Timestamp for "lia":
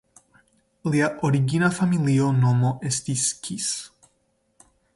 0.93-1.09